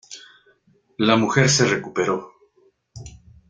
[0.97, 2.33] La mujer se recuperó.